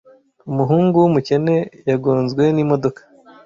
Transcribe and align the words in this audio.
Umuhungu 0.49 0.95
wumukene 1.03 1.55
yagonzwe 1.89 2.43
n 2.55 2.57
imodoka. 2.63 3.01